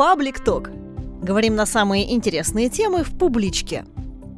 Паблик 0.00 0.42
Ток. 0.42 0.70
Говорим 1.20 1.56
на 1.56 1.66
самые 1.66 2.14
интересные 2.14 2.70
темы 2.70 3.04
в 3.04 3.18
публичке. 3.18 3.84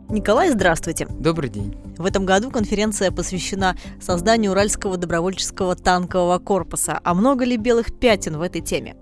Николай, 0.08 0.50
здравствуйте. 0.50 1.07
Добрый 1.08 1.50
день. 1.50 1.77
В 1.96 2.04
этом 2.04 2.27
году 2.27 2.50
конференция 2.50 3.12
посвящена 3.12 3.77
созданию 4.01 4.51
Уральского 4.51 4.96
добровольческого 4.96 5.77
танкового 5.77 6.40
корпуса. 6.40 6.98
А 7.04 7.14
много 7.14 7.45
ли 7.45 7.56
белых 7.56 7.96
пятен 7.96 8.38
в 8.38 8.43
этой 8.43 8.61
теме? 8.61 8.96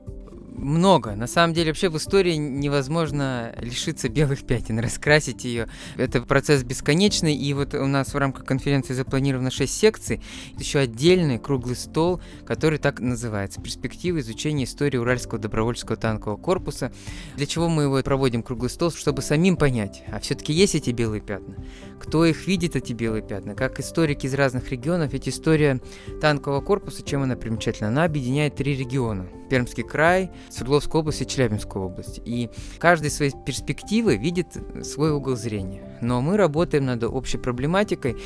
Много. 0.57 1.15
На 1.15 1.27
самом 1.27 1.55
деле, 1.55 1.71
вообще 1.71 1.89
в 1.89 1.97
истории 1.97 2.35
невозможно 2.35 3.55
лишиться 3.61 4.09
белых 4.09 4.45
пятен, 4.47 4.79
раскрасить 4.79 5.45
ее. 5.45 5.69
Это 5.97 6.23
процесс 6.23 6.63
бесконечный, 6.63 7.35
и 7.35 7.53
вот 7.55 7.75
у 7.75 7.87
нас 7.87 8.15
в 8.15 8.17
рамках 8.17 8.45
конференции 8.45 8.95
запланировано 8.95 9.51
6 9.51 9.73
секций. 9.73 10.21
Еще 10.59 10.81
отдельный 10.81 11.39
круглый 11.39 11.77
стол, 11.77 12.21
который 12.47 12.79
так 12.79 13.01
называется 13.01 13.61
«Перспективы 13.61 14.21
изучения 14.21 14.65
истории 14.65 14.99
Уральского 14.99 15.39
добровольческого 15.39 15.97
танкового 15.97 16.37
корпуса». 16.37 16.93
Для 17.37 17.47
чего 17.47 17.69
мы 17.69 17.85
его 17.85 18.03
проводим 18.03 18.43
круглый 18.43 18.71
стол? 18.71 18.91
Чтобы 18.91 19.23
самим 19.23 19.57
понять, 19.57 20.03
а 20.13 20.21
все-таки 20.21 20.53
есть 20.53 20.75
эти 20.75 20.91
белые 20.91 21.21
пятна? 21.21 21.55
Кто 22.01 22.25
их 22.25 22.47
видит, 22.47 22.77
эти 22.77 22.93
белые 22.93 23.23
пятна? 23.23 23.55
Как 23.55 23.81
историки 23.81 24.27
из 24.27 24.35
разных 24.35 24.71
регионов, 24.71 25.13
ведь 25.13 25.29
история 25.29 25.81
танкового 26.21 26.61
корпуса, 26.61 27.03
чем 27.03 27.23
она 27.23 27.37
примечательна? 27.37 27.89
Она 27.89 28.05
объединяет 28.05 28.57
три 28.57 28.77
региона. 28.77 29.27
Пермский 29.51 29.83
край, 29.83 30.31
Свердловскую 30.49 31.01
область 31.01 31.23
и 31.23 31.27
Челябинскую 31.27 31.85
область. 31.85 32.21
И 32.25 32.49
каждый 32.79 33.11
своей 33.11 33.33
перспективы 33.45 34.17
видит 34.17 34.57
свой 34.83 35.11
угол 35.11 35.37
зрения. 35.37 35.99
Но 36.01 36.23
мы 36.23 36.37
работаем 36.37 36.87
над 36.87 37.05
общей 37.05 37.37
проблематикой. 37.37 38.17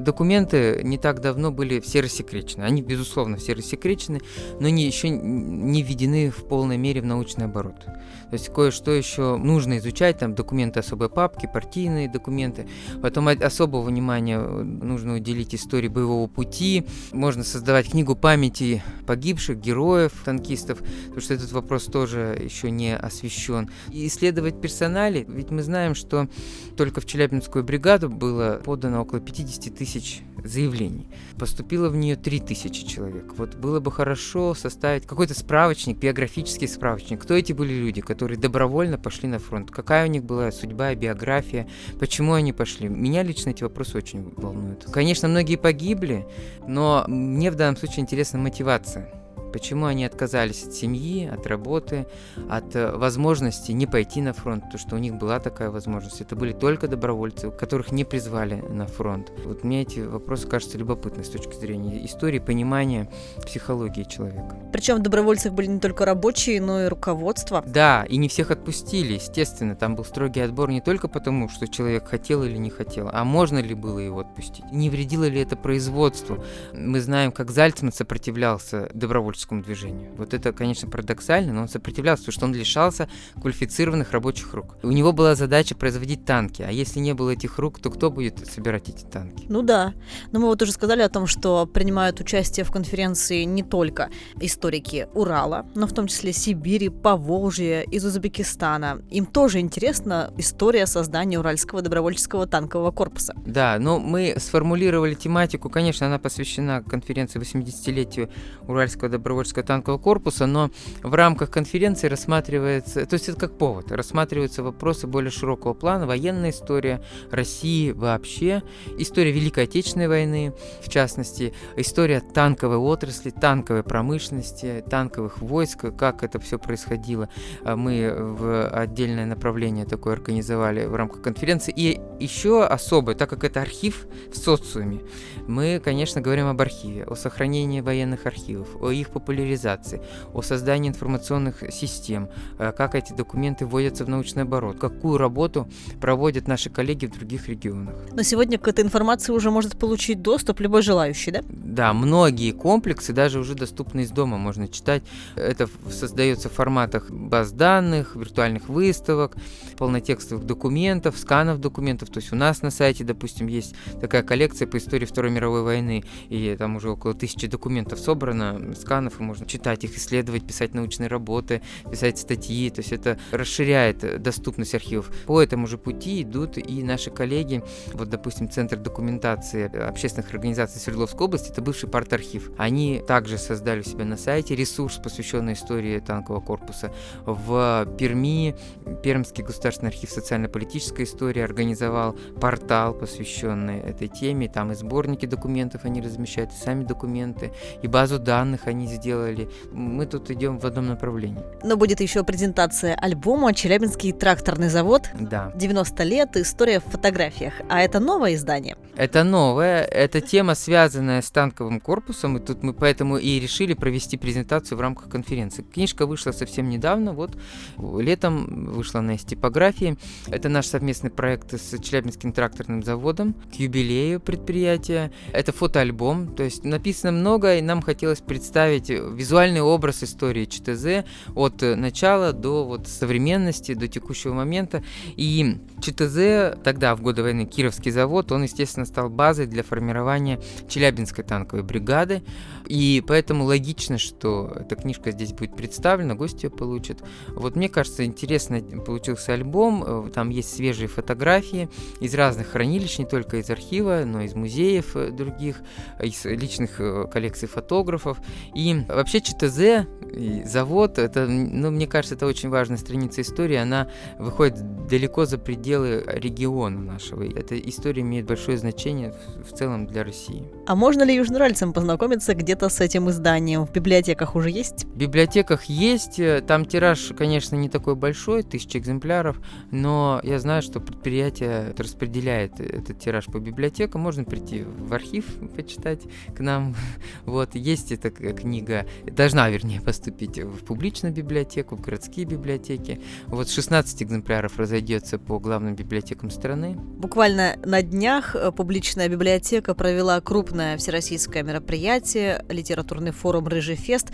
Документы 0.00 0.80
не 0.82 0.98
так 0.98 1.20
давно 1.20 1.52
были 1.52 1.80
все 1.80 2.00
рассекречены. 2.00 2.64
Они, 2.64 2.82
безусловно, 2.82 3.36
все 3.36 3.52
рассекречены, 3.52 4.20
но 4.58 4.66
они 4.66 4.84
еще 4.84 5.10
не 5.10 5.82
введены 5.82 6.30
в 6.30 6.46
полной 6.46 6.78
мере 6.78 7.02
в 7.02 7.04
научный 7.04 7.44
оборот. 7.44 7.84
То 7.84 8.34
есть 8.34 8.48
кое-что 8.48 8.92
еще 8.92 9.36
нужно 9.36 9.78
изучать, 9.78 10.18
там 10.18 10.34
документы 10.34 10.80
особой 10.80 11.10
папки, 11.10 11.48
партийные 11.52 12.08
документы. 12.08 12.66
Потом 13.02 13.28
особого 13.28 13.82
внимания 13.82 14.38
нужно 14.38 15.16
уделить 15.16 15.54
истории 15.54 15.88
боевого 15.88 16.26
пути. 16.26 16.86
Можно 17.12 17.44
создавать 17.44 17.90
книгу 17.90 18.16
памяти 18.16 18.82
погибших, 19.06 19.58
героев, 19.58 20.12
танкистов, 20.24 20.69
потому 20.78 21.20
что 21.20 21.34
этот 21.34 21.52
вопрос 21.52 21.84
тоже 21.84 22.38
еще 22.42 22.70
не 22.70 22.96
освещен. 22.96 23.70
И 23.92 24.06
исследовать 24.06 24.60
персонали, 24.60 25.24
ведь 25.28 25.50
мы 25.50 25.62
знаем, 25.62 25.94
что 25.94 26.28
только 26.76 27.00
в 27.00 27.06
Челябинскую 27.06 27.64
бригаду 27.64 28.08
было 28.08 28.60
подано 28.64 29.02
около 29.02 29.20
50 29.20 29.74
тысяч 29.74 30.22
заявлений. 30.44 31.08
Поступило 31.38 31.88
в 31.88 31.96
нее 31.96 32.16
3000 32.16 32.86
человек. 32.86 33.34
Вот 33.36 33.54
было 33.56 33.80
бы 33.80 33.90
хорошо 33.92 34.54
составить 34.54 35.06
какой-то 35.06 35.34
справочник, 35.34 35.98
биографический 35.98 36.68
справочник. 36.68 37.22
Кто 37.22 37.34
эти 37.34 37.52
были 37.52 37.72
люди, 37.72 38.00
которые 38.00 38.38
добровольно 38.38 38.98
пошли 38.98 39.28
на 39.28 39.38
фронт? 39.38 39.70
Какая 39.70 40.06
у 40.06 40.10
них 40.10 40.24
была 40.24 40.50
судьба, 40.52 40.94
биография? 40.94 41.68
Почему 41.98 42.34
они 42.34 42.52
пошли? 42.52 42.88
Меня 42.88 43.22
лично 43.22 43.50
эти 43.50 43.62
вопросы 43.62 43.98
очень 43.98 44.32
волнуют. 44.36 44.86
Конечно, 44.92 45.28
многие 45.28 45.56
погибли, 45.56 46.26
но 46.66 47.04
мне 47.06 47.50
в 47.50 47.54
данном 47.54 47.76
случае 47.76 48.00
интересна 48.00 48.38
мотивация 48.38 49.19
Почему 49.52 49.86
они 49.86 50.04
отказались 50.04 50.64
от 50.64 50.72
семьи, 50.72 51.26
от 51.26 51.46
работы, 51.46 52.06
от 52.48 52.76
э, 52.76 52.96
возможности 52.96 53.72
не 53.72 53.86
пойти 53.86 54.22
на 54.22 54.32
фронт, 54.32 54.64
потому 54.64 54.78
что 54.78 54.96
у 54.96 54.98
них 54.98 55.14
была 55.14 55.40
такая 55.40 55.70
возможность. 55.70 56.20
Это 56.20 56.36
были 56.36 56.52
только 56.52 56.86
добровольцы, 56.86 57.50
которых 57.50 57.90
не 57.90 58.04
призвали 58.04 58.56
на 58.56 58.86
фронт. 58.86 59.32
Вот 59.44 59.64
мне 59.64 59.82
эти 59.82 60.00
вопросы 60.00 60.46
кажутся 60.46 60.78
любопытны 60.78 61.24
с 61.24 61.28
точки 61.28 61.54
зрения 61.54 62.04
истории, 62.06 62.38
понимания 62.38 63.10
психологии 63.44 64.04
человека. 64.04 64.56
Причем 64.72 64.96
в 64.96 65.02
добровольцах 65.02 65.52
были 65.52 65.66
не 65.66 65.80
только 65.80 66.04
рабочие, 66.04 66.60
но 66.60 66.84
и 66.84 66.86
руководство. 66.86 67.64
Да, 67.66 68.04
и 68.08 68.16
не 68.16 68.28
всех 68.28 68.50
отпустили, 68.50 69.14
естественно. 69.14 69.74
Там 69.74 69.96
был 69.96 70.04
строгий 70.04 70.40
отбор 70.40 70.70
не 70.70 70.80
только 70.80 71.08
потому, 71.08 71.48
что 71.48 71.66
человек 71.66 72.06
хотел 72.06 72.44
или 72.44 72.56
не 72.56 72.70
хотел, 72.70 73.10
а 73.12 73.24
можно 73.24 73.58
ли 73.58 73.74
было 73.74 73.98
его 73.98 74.20
отпустить. 74.20 74.64
Не 74.70 74.90
вредило 74.90 75.24
ли 75.24 75.40
это 75.40 75.56
производству. 75.56 76.44
Мы 76.72 77.00
знаем, 77.00 77.32
как 77.32 77.50
Зальцман 77.50 77.92
сопротивлялся 77.92 78.88
добровольцам 78.94 79.39
творческому 79.40 79.62
движению. 79.62 80.12
Вот 80.16 80.34
это, 80.34 80.52
конечно, 80.52 80.88
парадоксально, 80.88 81.52
но 81.52 81.62
он 81.62 81.68
сопротивлялся, 81.68 82.24
потому 82.24 82.32
что 82.32 82.46
он 82.46 82.54
лишался 82.54 83.08
квалифицированных 83.40 84.12
рабочих 84.12 84.54
рук. 84.54 84.76
У 84.82 84.90
него 84.90 85.12
была 85.12 85.34
задача 85.34 85.74
производить 85.74 86.24
танки, 86.24 86.62
а 86.62 86.70
если 86.70 87.00
не 87.00 87.14
было 87.14 87.30
этих 87.30 87.58
рук, 87.58 87.80
то 87.80 87.90
кто 87.90 88.10
будет 88.10 88.46
собирать 88.46 88.88
эти 88.88 89.04
танки? 89.04 89.46
Ну 89.48 89.62
да. 89.62 89.94
Но 90.32 90.40
мы 90.40 90.46
вот 90.46 90.62
уже 90.62 90.72
сказали 90.72 91.02
о 91.02 91.08
том, 91.08 91.26
что 91.26 91.66
принимают 91.66 92.20
участие 92.20 92.64
в 92.64 92.70
конференции 92.70 93.44
не 93.44 93.62
только 93.62 94.10
историки 94.40 95.08
Урала, 95.14 95.66
но 95.74 95.86
в 95.86 95.92
том 95.92 96.06
числе 96.06 96.32
Сибири, 96.32 96.88
Поволжья, 96.88 97.82
из 97.82 98.04
Узбекистана. 98.04 99.02
Им 99.10 99.26
тоже 99.26 99.60
интересна 99.60 100.32
история 100.38 100.86
создания 100.86 101.38
Уральского 101.38 101.82
добровольческого 101.82 102.46
танкового 102.46 102.90
корпуса. 102.90 103.34
Да, 103.46 103.78
но 103.78 103.98
мы 103.98 104.34
сформулировали 104.38 105.14
тематику, 105.14 105.70
конечно, 105.70 106.06
она 106.06 106.18
посвящена 106.18 106.82
конференции 106.82 107.40
80-летию 107.40 108.30
Уральского 108.66 109.08
добровольческого 109.08 109.29
добровольческого 109.30 109.64
танкового 109.64 110.00
корпуса, 110.00 110.46
но 110.46 110.70
в 111.02 111.14
рамках 111.14 111.50
конференции 111.50 112.08
рассматривается, 112.08 113.06
то 113.06 113.14
есть 113.14 113.28
это 113.28 113.38
как 113.38 113.56
повод, 113.56 113.92
рассматриваются 113.92 114.64
вопросы 114.64 115.06
более 115.06 115.30
широкого 115.30 115.72
плана, 115.72 116.06
военная 116.06 116.50
история 116.50 117.00
России 117.30 117.92
вообще, 117.92 118.62
история 118.98 119.30
Великой 119.30 119.64
Отечественной 119.64 120.08
войны, 120.08 120.52
в 120.82 120.88
частности, 120.88 121.54
история 121.76 122.20
танковой 122.20 122.78
отрасли, 122.78 123.30
танковой 123.30 123.84
промышленности, 123.84 124.82
танковых 124.90 125.40
войск, 125.40 125.96
как 125.96 126.24
это 126.24 126.40
все 126.40 126.58
происходило. 126.58 127.28
А 127.62 127.76
мы 127.76 128.12
в 128.12 128.68
отдельное 128.68 129.26
направление 129.26 129.84
такое 129.84 130.14
организовали 130.14 130.86
в 130.86 130.94
рамках 130.96 131.22
конференции. 131.22 131.72
И 131.76 132.00
еще 132.18 132.64
особое, 132.64 133.14
так 133.14 133.30
как 133.30 133.44
это 133.44 133.62
архив 133.62 134.06
в 134.32 134.36
социуме, 134.36 135.00
мы, 135.46 135.80
конечно, 135.82 136.20
говорим 136.20 136.46
об 136.46 136.60
архиве, 136.60 137.04
о 137.04 137.14
сохранении 137.14 137.80
военных 137.80 138.26
архивов, 138.26 138.68
о 138.80 138.90
их 138.90 139.10
популяризации, 139.20 140.00
о 140.34 140.42
создании 140.42 140.88
информационных 140.88 141.62
систем, 141.72 142.28
э, 142.58 142.72
как 142.72 142.94
эти 142.94 143.12
документы 143.12 143.66
вводятся 143.66 144.04
в 144.04 144.08
научный 144.08 144.42
оборот, 144.42 144.78
какую 144.78 145.18
работу 145.18 145.68
проводят 146.00 146.48
наши 146.48 146.70
коллеги 146.70 147.06
в 147.06 147.12
других 147.12 147.48
регионах. 147.48 147.94
Но 148.12 148.22
сегодня 148.22 148.58
к 148.58 148.68
этой 148.68 148.84
информации 148.84 149.32
уже 149.32 149.50
может 149.50 149.78
получить 149.78 150.22
доступ 150.22 150.60
любой 150.60 150.82
желающий, 150.82 151.30
да? 151.30 151.40
Да, 151.70 151.92
многие 151.92 152.50
комплексы 152.50 153.12
даже 153.12 153.38
уже 153.38 153.54
доступны 153.54 154.00
из 154.00 154.10
дома, 154.10 154.38
можно 154.38 154.66
читать. 154.66 155.04
Это 155.36 155.68
создается 155.88 156.48
в 156.48 156.52
форматах 156.52 157.08
баз 157.10 157.52
данных, 157.52 158.16
виртуальных 158.16 158.68
выставок, 158.68 159.36
полнотекстовых 159.78 160.44
документов, 160.44 161.16
сканов 161.16 161.60
документов. 161.60 162.10
То 162.10 162.18
есть 162.18 162.32
у 162.32 162.36
нас 162.36 162.62
на 162.62 162.72
сайте, 162.72 163.04
допустим, 163.04 163.46
есть 163.46 163.76
такая 164.00 164.24
коллекция 164.24 164.66
по 164.66 164.78
истории 164.78 165.06
Второй 165.06 165.30
мировой 165.30 165.62
войны, 165.62 166.02
и 166.28 166.56
там 166.58 166.74
уже 166.74 166.90
около 166.90 167.14
тысячи 167.14 167.46
документов 167.46 168.00
собрано, 168.00 168.74
сканов 168.74 169.20
и 169.20 169.22
можно 169.22 169.46
читать 169.46 169.84
их, 169.84 169.96
исследовать, 169.96 170.44
писать 170.44 170.74
научные 170.74 171.06
работы, 171.06 171.62
писать 171.88 172.18
статьи. 172.18 172.68
То 172.70 172.80
есть 172.80 172.90
это 172.90 173.16
расширяет 173.30 174.20
доступность 174.20 174.74
архивов. 174.74 175.08
По 175.26 175.40
этому 175.40 175.68
же 175.68 175.78
пути 175.78 176.22
идут 176.22 176.58
и 176.58 176.82
наши 176.82 177.12
коллеги. 177.12 177.62
Вот, 177.92 178.08
допустим, 178.08 178.50
Центр 178.50 178.76
документации 178.76 179.72
общественных 179.86 180.32
организаций 180.34 180.80
Свердловской 180.80 181.26
области, 181.26 181.59
это 181.60 181.66
бывший 181.66 181.88
парт-архив. 181.88 182.50
Они 182.56 183.02
также 183.06 183.38
создали 183.38 183.80
у 183.80 183.82
себя 183.82 184.04
на 184.04 184.16
сайте 184.16 184.56
ресурс, 184.56 184.96
посвященный 184.96 185.52
истории 185.52 185.98
танкового 186.00 186.40
корпуса. 186.40 186.90
В 187.26 187.86
Перми 187.98 188.56
Пермский 189.02 189.44
государственный 189.44 189.90
архив 189.90 190.10
социально-политической 190.10 191.04
истории 191.04 191.42
организовал 191.42 192.16
портал, 192.40 192.94
посвященный 192.94 193.80
этой 193.80 194.08
теме. 194.08 194.48
Там 194.48 194.72
и 194.72 194.74
сборники 194.74 195.26
документов 195.26 195.84
они 195.84 196.00
размещают, 196.00 196.50
и 196.50 196.64
сами 196.64 196.84
документы, 196.84 197.52
и 197.82 197.86
базу 197.86 198.18
данных 198.18 198.66
они 198.66 198.86
сделали. 198.86 199.48
Мы 199.72 200.06
тут 200.06 200.30
идем 200.30 200.58
в 200.58 200.64
одном 200.64 200.88
направлении. 200.88 201.42
Но 201.62 201.76
будет 201.76 202.00
еще 202.00 202.24
презентация 202.24 202.94
альбома 202.94 203.52
«Челябинский 203.52 204.12
тракторный 204.12 204.68
завод». 204.68 205.02
Да. 205.18 205.52
90 205.54 206.04
лет, 206.04 206.36
история 206.36 206.80
в 206.80 206.84
фотографиях. 206.84 207.54
А 207.68 207.80
это 207.80 208.00
новое 208.00 208.34
издание? 208.34 208.76
Это 208.96 209.24
новое. 209.24 209.82
Это 209.82 210.20
тема, 210.20 210.54
связанная 210.54 211.20
с 211.20 211.30
танковым 211.30 211.49
корпусом. 211.50 212.36
И 212.36 212.40
тут 212.40 212.62
мы 212.62 212.72
поэтому 212.72 213.18
и 213.18 213.40
решили 213.40 213.74
провести 213.74 214.16
презентацию 214.16 214.78
в 214.78 214.80
рамках 214.80 215.08
конференции. 215.08 215.62
Книжка 215.62 216.06
вышла 216.06 216.32
совсем 216.32 216.68
недавно. 216.68 217.12
Вот 217.12 217.36
летом 217.78 218.72
вышла 218.72 219.00
на 219.00 219.16
типографии. 219.18 219.96
Это 220.28 220.48
наш 220.48 220.66
совместный 220.66 221.10
проект 221.10 221.54
с 221.54 221.78
Челябинским 221.78 222.32
тракторным 222.32 222.82
заводом 222.82 223.34
к 223.34 223.54
юбилею 223.54 224.20
предприятия. 224.20 225.12
Это 225.32 225.52
фотоальбом. 225.52 226.34
То 226.34 226.42
есть 226.42 226.64
написано 226.64 227.12
много, 227.12 227.56
и 227.56 227.60
нам 227.60 227.82
хотелось 227.82 228.20
представить 228.20 228.88
визуальный 228.88 229.60
образ 229.60 230.02
истории 230.02 230.44
ЧТЗ 230.44 231.06
от 231.34 231.60
начала 231.62 232.32
до 232.32 232.64
вот 232.64 232.86
современности, 232.86 233.74
до 233.74 233.88
текущего 233.88 234.34
момента. 234.34 234.82
И 235.16 235.58
ЧТЗ 235.80 236.56
тогда, 236.62 236.94
в 236.94 237.02
годы 237.02 237.22
войны, 237.22 237.44
Кировский 237.46 237.90
завод, 237.90 238.32
он, 238.32 238.44
естественно, 238.44 238.86
стал 238.86 239.08
базой 239.10 239.46
для 239.46 239.62
формирования 239.62 240.40
Челябинской 240.68 241.24
танковой 241.24 241.39
бригады. 241.44 242.22
И 242.66 243.02
поэтому 243.06 243.44
логично, 243.44 243.98
что 243.98 244.52
эта 244.54 244.76
книжка 244.76 245.10
здесь 245.10 245.32
будет 245.32 245.56
представлена, 245.56 246.14
гости 246.14 246.46
ее 246.46 246.50
получат. 246.50 247.02
Вот 247.28 247.56
мне 247.56 247.68
кажется, 247.68 248.04
интересно 248.04 248.60
получился 248.84 249.32
альбом. 249.32 249.84
Э, 249.86 250.10
там 250.12 250.30
есть 250.30 250.54
свежие 250.54 250.88
фотографии 250.88 251.68
из 252.00 252.14
разных 252.14 252.48
хранилищ, 252.48 252.98
не 252.98 253.06
только 253.06 253.38
из 253.38 253.50
архива, 253.50 254.02
но 254.04 254.22
и 254.22 254.26
из 254.26 254.34
музеев 254.34 254.96
э, 254.96 255.10
других, 255.10 255.62
из 256.02 256.24
личных 256.24 256.80
э, 256.80 257.06
коллекций 257.10 257.48
фотографов. 257.48 258.18
И 258.54 258.84
вообще 258.88 259.20
ЧТЗ 259.20 259.86
и 260.12 260.42
завод, 260.44 260.98
это, 260.98 261.26
ну, 261.26 261.70
мне 261.70 261.86
кажется, 261.86 262.14
это 262.14 262.26
очень 262.26 262.48
важная 262.48 262.76
страница 262.76 263.20
истории. 263.20 263.56
Она 263.56 263.88
выходит 264.18 264.86
далеко 264.86 265.24
за 265.24 265.38
пределы 265.38 266.02
региона 266.06 266.80
нашего. 266.80 267.22
Эта 267.22 267.58
история 267.58 268.02
имеет 268.02 268.26
большое 268.26 268.58
значение 268.58 269.14
в, 269.44 269.56
целом 269.56 269.86
для 269.86 270.04
России. 270.04 270.44
А 270.66 270.74
можно 270.74 271.02
ли 271.02 271.14
южноральцам 271.30 271.72
познакомиться 271.72 272.34
где-то 272.34 272.68
с 272.68 272.80
этим 272.80 273.08
изданием? 273.08 273.64
В 273.64 273.72
библиотеках 273.72 274.34
уже 274.34 274.50
есть? 274.50 274.84
В 274.84 274.96
библиотеках 274.96 275.64
есть. 275.66 276.20
Там 276.48 276.64
тираж, 276.64 277.12
конечно, 277.16 277.54
не 277.54 277.68
такой 277.68 277.94
большой, 277.94 278.42
тысяча 278.42 278.78
экземпляров, 278.78 279.40
но 279.70 280.20
я 280.24 280.40
знаю, 280.40 280.60
что 280.60 280.80
предприятие 280.80 281.72
распределяет 281.78 282.58
этот 282.58 282.98
тираж 282.98 283.26
по 283.26 283.38
библиотекам. 283.38 284.00
Можно 284.00 284.24
прийти 284.24 284.64
в 284.64 284.92
архив, 284.92 285.24
почитать 285.54 286.00
к 286.34 286.40
нам. 286.40 286.74
Вот, 287.24 287.54
есть 287.54 287.92
эта 287.92 288.10
книга, 288.10 288.86
должна, 289.04 289.48
вернее, 289.50 289.80
поступить 289.80 290.38
в 290.38 290.64
публичную 290.64 291.14
библиотеку, 291.14 291.76
в 291.76 291.80
городские 291.80 292.26
библиотеки. 292.26 293.00
Вот 293.26 293.48
16 293.48 294.02
экземпляров 294.02 294.58
разойдется 294.58 295.18
по 295.18 295.38
главным 295.38 295.76
библиотекам 295.76 296.30
страны. 296.30 296.76
Буквально 296.76 297.56
на 297.64 297.82
днях 297.82 298.34
э, 298.34 298.50
публичная 298.50 299.08
библиотека 299.08 299.74
провела 299.74 300.20
крупное 300.20 300.76
всероссийское 300.76 301.19
мероприятие, 301.28 302.44
литературный 302.48 303.12
форум 303.12 303.46
«Рыжий 303.48 303.76
фест». 303.76 304.08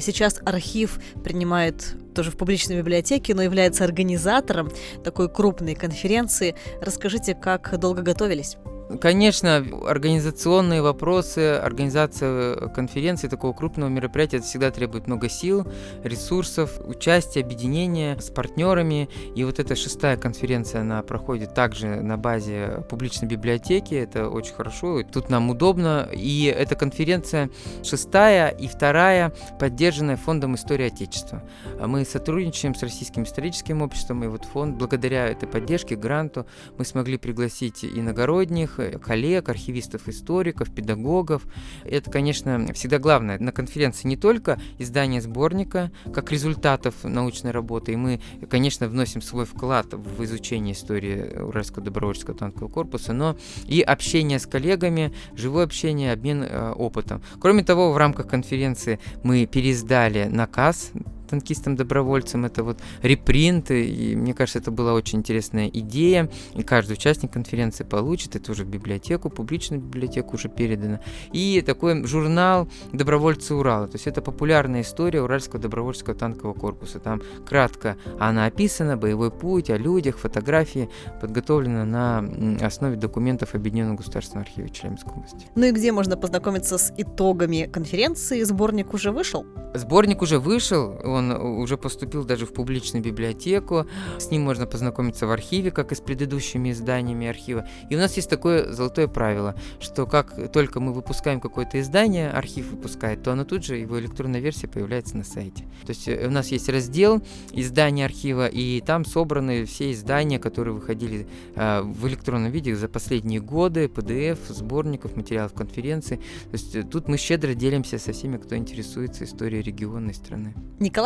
Сейчас 0.00 0.40
архив 0.44 1.00
принимает 1.22 1.96
тоже 2.14 2.30
в 2.30 2.36
публичной 2.36 2.78
библиотеке, 2.78 3.34
но 3.34 3.42
является 3.42 3.84
организатором 3.84 4.70
такой 5.04 5.28
крупной 5.28 5.74
конференции. 5.74 6.54
Расскажите, 6.80 7.34
как 7.34 7.78
долго 7.78 8.02
готовились? 8.02 8.56
Конечно, 9.00 9.64
организационные 9.86 10.80
вопросы, 10.80 11.56
организация 11.56 12.68
конференции, 12.68 13.28
такого 13.28 13.52
крупного 13.52 13.90
мероприятия, 13.90 14.38
это 14.38 14.46
всегда 14.46 14.70
требует 14.70 15.06
много 15.06 15.28
сил, 15.28 15.66
ресурсов, 16.02 16.80
участия, 16.80 17.40
объединения 17.40 18.18
с 18.18 18.30
партнерами. 18.30 19.10
И 19.34 19.44
вот 19.44 19.58
эта 19.58 19.76
шестая 19.76 20.16
конференция, 20.16 20.80
она 20.80 21.02
проходит 21.02 21.52
также 21.52 22.00
на 22.00 22.16
базе 22.16 22.82
публичной 22.88 23.28
библиотеки. 23.28 23.94
Это 23.94 24.30
очень 24.30 24.54
хорошо, 24.54 25.02
тут 25.02 25.28
нам 25.28 25.50
удобно. 25.50 26.08
И 26.12 26.44
эта 26.44 26.74
конференция 26.74 27.50
шестая 27.84 28.48
и 28.48 28.68
вторая, 28.68 29.34
поддержанная 29.60 30.16
Фондом 30.16 30.54
истории 30.54 30.86
Отечества. 30.86 31.42
Мы 31.78 32.06
сотрудничаем 32.06 32.74
с 32.74 32.82
Российским 32.82 33.24
историческим 33.24 33.82
обществом, 33.82 34.24
и 34.24 34.28
вот 34.28 34.46
фонд, 34.46 34.76
благодаря 34.76 35.28
этой 35.28 35.46
поддержке, 35.46 35.94
гранту, 35.94 36.46
мы 36.78 36.86
смогли 36.86 37.18
пригласить 37.18 37.84
иногородних, 37.84 38.77
коллег, 39.02 39.48
архивистов, 39.48 40.08
историков, 40.08 40.72
педагогов. 40.74 41.46
Это, 41.84 42.10
конечно, 42.10 42.72
всегда 42.74 42.98
главное. 42.98 43.38
На 43.38 43.52
конференции 43.52 44.08
не 44.08 44.16
только 44.16 44.60
издание 44.78 45.20
сборника, 45.20 45.90
как 46.12 46.32
результатов 46.32 46.94
научной 47.04 47.50
работы, 47.50 47.92
и 47.92 47.96
мы, 47.96 48.20
конечно, 48.48 48.88
вносим 48.88 49.22
свой 49.22 49.44
вклад 49.44 49.92
в 49.92 50.24
изучение 50.24 50.74
истории 50.74 51.40
Уральского 51.40 51.84
добровольческого 51.84 52.36
танкового 52.36 52.72
корпуса, 52.72 53.12
но 53.12 53.36
и 53.66 53.80
общение 53.80 54.38
с 54.38 54.46
коллегами, 54.46 55.12
живое 55.34 55.64
общение, 55.64 56.12
обмен 56.12 56.42
э, 56.42 56.72
опытом. 56.72 57.22
Кроме 57.40 57.64
того, 57.64 57.92
в 57.92 57.96
рамках 57.96 58.28
конференции 58.28 58.98
мы 59.22 59.46
переиздали 59.46 60.24
наказ 60.24 60.92
танкистам-добровольцам, 61.28 62.44
это 62.44 62.64
вот 62.64 62.78
репринты, 63.02 63.86
и 63.86 64.16
мне 64.16 64.34
кажется, 64.34 64.58
это 64.58 64.70
была 64.70 64.94
очень 64.94 65.18
интересная 65.18 65.68
идея, 65.68 66.30
и 66.54 66.62
каждый 66.62 66.92
участник 66.92 67.32
конференции 67.32 67.84
получит, 67.84 68.36
это 68.36 68.52
уже 68.52 68.64
в 68.64 68.68
библиотеку, 68.68 69.30
публичную 69.30 69.80
библиотеку 69.80 70.36
уже 70.36 70.48
передано, 70.48 71.00
и 71.32 71.62
такой 71.64 72.04
журнал 72.06 72.68
«Добровольцы 72.92 73.54
Урала», 73.54 73.86
то 73.86 73.96
есть 73.96 74.06
это 74.06 74.22
популярная 74.22 74.82
история 74.82 75.22
Уральского 75.22 75.60
добровольческого 75.60 76.14
танкового 76.14 76.54
корпуса, 76.54 76.98
там 76.98 77.22
кратко 77.46 77.96
она 78.18 78.46
описана, 78.46 78.96
боевой 78.96 79.30
путь, 79.30 79.70
о 79.70 79.76
людях, 79.76 80.18
фотографии, 80.18 80.88
подготовлена 81.20 81.84
на 81.84 82.66
основе 82.66 82.96
документов 82.96 83.54
Объединенного 83.54 83.96
государственного 83.96 84.46
архива 84.46 84.68
Челябинской 84.68 85.12
области. 85.12 85.46
Ну 85.54 85.66
и 85.66 85.72
где 85.72 85.92
можно 85.92 86.16
познакомиться 86.16 86.78
с 86.78 86.92
итогами 86.96 87.68
конференции? 87.70 88.42
Сборник 88.42 88.94
уже 88.94 89.10
вышел? 89.10 89.44
Сборник 89.74 90.22
уже 90.22 90.38
вышел, 90.38 90.98
он 91.04 91.17
уже 91.20 91.76
поступил 91.76 92.24
даже 92.24 92.46
в 92.46 92.52
публичную 92.52 93.02
библиотеку. 93.02 93.86
С 94.18 94.30
ним 94.30 94.42
можно 94.42 94.66
познакомиться 94.66 95.26
в 95.26 95.30
архиве, 95.30 95.70
как 95.70 95.92
и 95.92 95.94
с 95.94 96.00
предыдущими 96.00 96.70
изданиями 96.70 97.26
архива. 97.26 97.66
И 97.90 97.96
у 97.96 97.98
нас 97.98 98.16
есть 98.16 98.30
такое 98.30 98.72
золотое 98.72 99.08
правило, 99.08 99.54
что 99.80 100.06
как 100.06 100.52
только 100.52 100.80
мы 100.80 100.92
выпускаем 100.92 101.40
какое-то 101.40 101.80
издание, 101.80 102.30
архив 102.30 102.70
выпускает, 102.70 103.22
то 103.22 103.32
оно 103.32 103.44
тут 103.44 103.64
же, 103.64 103.76
его 103.76 103.98
электронная 103.98 104.40
версия 104.40 104.68
появляется 104.68 105.16
на 105.16 105.24
сайте. 105.24 105.64
То 105.84 105.90
есть 105.90 106.08
э, 106.08 106.26
у 106.26 106.30
нас 106.30 106.48
есть 106.48 106.68
раздел 106.68 107.22
издания 107.52 108.04
архива, 108.04 108.46
и 108.46 108.80
там 108.80 109.04
собраны 109.04 109.64
все 109.64 109.92
издания, 109.92 110.38
которые 110.38 110.74
выходили 110.74 111.26
э, 111.54 111.82
в 111.82 112.06
электронном 112.06 112.50
виде 112.50 112.74
за 112.74 112.88
последние 112.88 113.40
годы, 113.40 113.86
PDF, 113.86 114.38
сборников, 114.48 115.16
материалов 115.16 115.52
конференции. 115.54 116.16
То 116.16 116.52
есть 116.52 116.76
э, 116.76 116.82
тут 116.82 117.08
мы 117.08 117.16
щедро 117.16 117.54
делимся 117.54 117.98
со 117.98 118.12
всеми, 118.12 118.36
кто 118.36 118.56
интересуется 118.56 119.24
историей 119.24 119.62
региона 119.62 120.12
страны. 120.12 120.54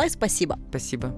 Николай, 0.02 0.10
спасибо. 0.10 0.58
Спасибо. 0.70 1.14